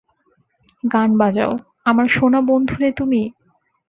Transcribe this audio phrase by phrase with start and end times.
[0.83, 1.53] গান বাজাও,
[1.85, 3.21] আমার সোনা বন্ধুরে তুমি।